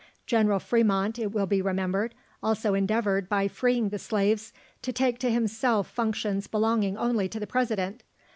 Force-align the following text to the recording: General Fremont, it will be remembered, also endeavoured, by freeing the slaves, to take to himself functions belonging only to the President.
General 0.25 0.57
Fremont, 0.59 1.19
it 1.19 1.31
will 1.31 1.45
be 1.45 1.61
remembered, 1.61 2.15
also 2.41 2.73
endeavoured, 2.73 3.29
by 3.29 3.47
freeing 3.47 3.89
the 3.89 3.99
slaves, 3.99 4.51
to 4.81 4.91
take 4.91 5.19
to 5.19 5.29
himself 5.29 5.87
functions 5.87 6.47
belonging 6.47 6.97
only 6.97 7.29
to 7.29 7.39
the 7.39 7.45
President. 7.45 8.01